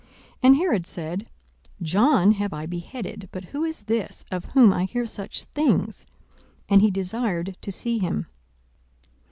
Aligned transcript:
42:009:009 0.01 0.09
And 0.41 0.55
Herod 0.55 0.87
said, 0.87 1.27
John 1.83 2.31
have 2.31 2.53
I 2.53 2.65
beheaded: 2.65 3.29
but 3.31 3.43
who 3.43 3.63
is 3.63 3.83
this, 3.83 4.25
of 4.31 4.45
whom 4.45 4.73
I 4.73 4.85
hear 4.85 5.05
such 5.05 5.43
things? 5.43 6.07
And 6.67 6.81
he 6.81 6.89
desired 6.89 7.55
to 7.61 7.71
see 7.71 7.99
him. 7.99 8.25